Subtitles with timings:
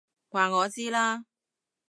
[0.31, 1.25] 話我知啦！